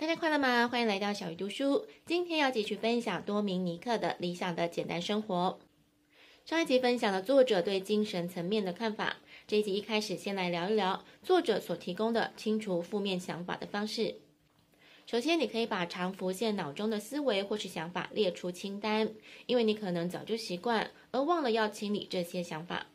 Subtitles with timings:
[0.00, 0.66] 大家快乐吗？
[0.66, 1.86] 欢迎来到小鱼读书。
[2.06, 5.58] 今天要继续分享多明尼克的《理想的简单生活》。
[6.48, 14.14] 上一集分享了作者对精神层面的看法，这一集一开始先来聊一聊作者所提供的清除负面想法的方式。
[15.06, 19.10] 首先，你可以把常浮现脑中的思维或是想法列出清单，
[19.44, 22.86] 因为你可能早就习惯而忘了要清理这些想法。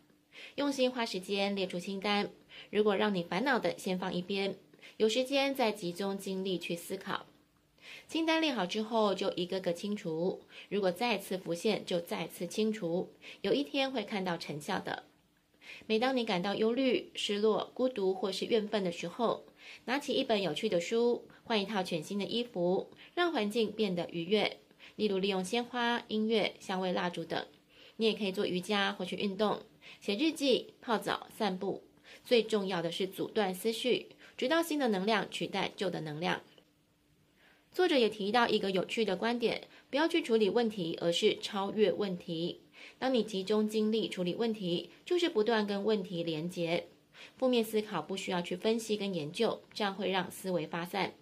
[0.55, 2.31] 用心花时间列出清单，
[2.71, 4.55] 如果让你烦恼的，先放一边。
[4.97, 7.25] 有时间再集中精力去思考，
[8.07, 10.41] 清单列好之后就一个个清除。
[10.69, 13.09] 如果再次浮现，就再次清除。
[13.41, 15.03] 有一天会看到成效的。
[15.87, 19.45] 每当你感到忧虑、失落、孤独或是怨愤的时候，
[19.85, 24.57] 拿起一本有趣的书，换一套全新的衣服，让环境变得愉悦。
[24.95, 27.45] 例如利用鲜花、音乐、香味蜡烛等。
[27.97, 29.61] 你也可以做瑜伽或去运动、
[29.99, 31.83] 写日记、泡澡、散步。
[32.23, 34.07] 最重要的是阻断思绪。
[34.37, 36.41] 直到新的能量取代旧的能量。
[37.71, 42.61] 作者也提到一个有趣的观点：不要去处理问题，而是超越问题。
[42.97, 46.87] 当你集中精力处理问题，就是不断跟问题连接。
[47.37, 51.13] 负面思考不需要去分析跟研究，这样会让思维发散。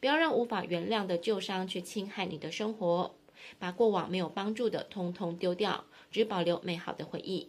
[0.00, 3.14] 不要让无法原谅的旧伤去侵害你的生活，
[3.58, 7.48] 把过往没有帮助的通通丢掉，只保留美好的回忆。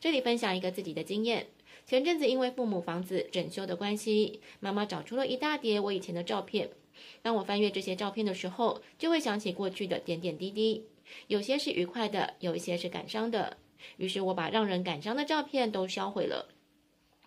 [0.00, 1.46] 这里分享一个自己的经验。
[1.84, 6.70] 前阵子因为父母房子整修的关系，妈妈找出了一大叠我以前的照片。
[7.22, 10.84] 当我翻阅这些照片的时候，就会想起过去的点点滴滴，
[11.26, 13.56] 有些是愉快的，有一些是感伤的。
[13.96, 16.48] 于是我把让人感伤的照片都销毁了。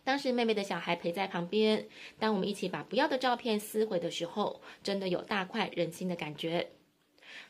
[0.03, 1.87] 当时妹妹的小孩陪在旁边，
[2.19, 6.69] 当我们一起把不要的照片撕毁的时候，真的有大快人心的感觉。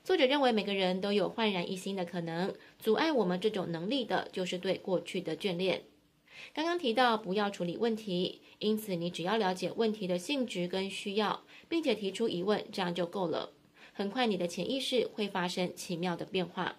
[0.04, 5.84] 作者认为每个人都有焕然一新的可能，阻碍我们这种能力的就是对过去的眷恋。
[6.53, 13.52] 刚刚提到不要处理问题，因此你只要了解问题的性质跟需要，并且提出疑问，这样就够了。
[13.94, 16.78] 很快你的潜意识会发生奇妙的变化。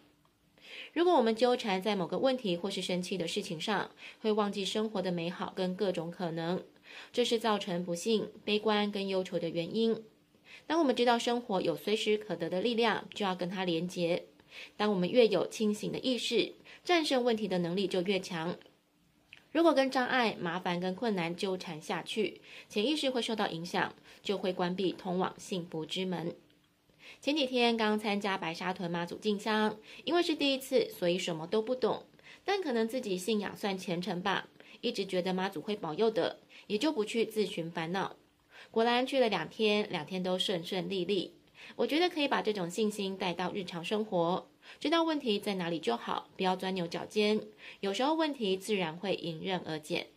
[0.93, 3.91] 如果我们纠缠在某个问题或是生气的事情上，
[4.21, 6.63] 会忘记生活的美好跟各种可能，
[7.13, 10.03] 这是造成不幸、悲观跟忧愁的原因。
[10.67, 14.25] 当我们知道生活有随时可得的力量，就要跟它连结。
[14.77, 18.57] 当我们越有清醒的意识，战胜问题的能力就越强。
[19.57, 26.37] 如果跟障碍、麻烦跟困难纠缠下去，潜意识会受到影响，就会关闭通往幸福之门。
[27.23, 32.05] 前几天刚参加白沙屯妈祖进香，因为是第一次，所以什么都不懂，
[32.45, 34.47] 但可能自己信仰算虔诚吧，
[34.83, 38.15] 一直觉得妈祖会保佑的，也就不去自寻烦恼。
[38.71, 41.33] 果然去了两天，两天都顺顺利利。
[41.75, 44.49] 我觉得可以把这种信心带到日常生活。
[44.79, 47.41] 知道问题在哪里就好，不要钻牛角尖。
[47.81, 50.09] 有时候问题自然会迎刃而解。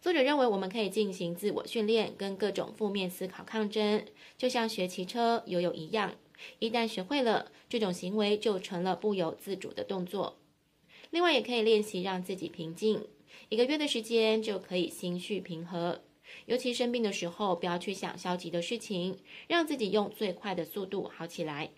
[0.00, 4.04] 作者认为，我们可以进行自我训练，跟各种负面思考抗争，
[4.36, 6.14] 就像学骑车、游泳一样。
[6.60, 10.38] 一旦学会了，这种行为就成了不由自主的动作。
[11.10, 13.08] 另外，也可以练习让自己平静，
[13.48, 16.02] 一个月的时间就可以心绪平和。
[16.46, 21.70] 尤其生病的时候，不要去想消极的事情，让自己用最快的速度好起来。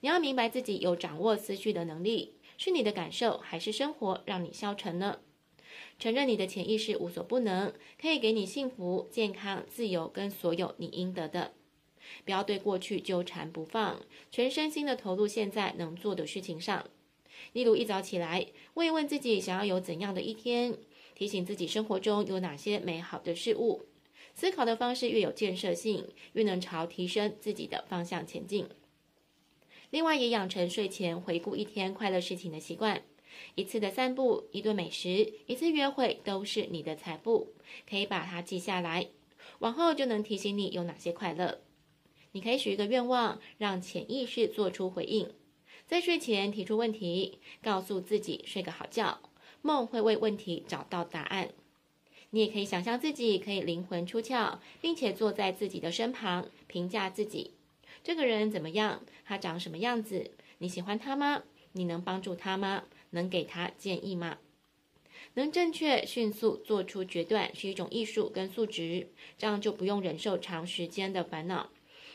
[0.00, 5.18] 你要明白自己有掌握思绪的能力，是你的感受还是生活让你消沉呢？
[5.98, 11.52] 承认你的潜意识无所不能，可以给你幸福、健康、自由跟所有你应得的。
[12.24, 14.00] 不要对过去纠缠不放，
[14.30, 16.86] 全身心的投入现在能做的事情上。
[17.52, 20.76] 例如一早起来，问一问自己想要有怎样的一天，
[21.20, 23.84] 提醒自己生活中有哪些美好的事物。
[24.34, 28.66] 思考的方式越有建设性，越能朝提升自己的方向前进。
[29.90, 33.02] 另外，也养成睡前回顾一天快乐事情的习惯。
[33.54, 37.52] 一次的散步，一顿美食，一次约会，都是你的财富，
[37.86, 39.08] 可以把它记下来，
[39.58, 41.60] 往后就能提醒你有哪些快乐。
[42.32, 45.30] 你可以许一个愿望，让潜意识做出回应。
[45.86, 49.20] 在睡前提出问题，告诉自己睡个好觉，
[49.62, 51.50] 梦会为问题找到答案。
[52.30, 57.52] 你也可以想象自己可以灵魂出窍，并且坐在自己的身旁，评价自己。
[58.02, 59.02] 这个人怎么样？
[59.24, 60.30] 他长什么样子？
[60.58, 61.42] 你喜欢他吗？
[61.72, 62.84] 你能帮助他吗？
[63.10, 64.38] 能给他建议吗？
[65.34, 71.70] 能正确、迅速做出决断是一种艺术跟素质，这样就不用忍受长时间的烦恼。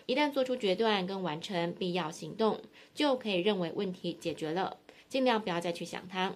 [0.05, 2.61] 一旦做出决断跟完成必要行动，
[2.93, 4.77] 就可以认为问题解决了，
[5.09, 6.35] 尽量不要再去想它。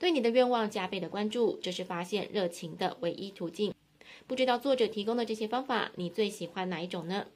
[0.00, 3.74] 对你的愿望加倍的关注，这是发现热情的唯一途径。
[4.26, 7.26] 不知道作者提供的这些方法，你最喜欢哪一种呢？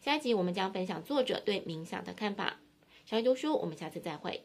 [0.00, 2.60] 下一集我们将分享作者对冥想的看法。
[3.04, 4.42] 小鱼读书，我们下次再会。